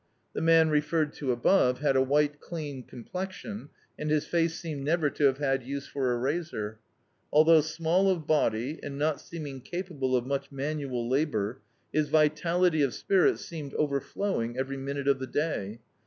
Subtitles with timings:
[0.33, 3.69] The man referred to above, had a white clean complexion,
[3.99, 6.79] and his face seemed never to have had use for a razor.
[7.31, 11.61] Althou^ small of body, and not seeming capable of much manual labour,
[11.93, 15.81] his vitality of s{Mrits seemed overflowing every minute of the day.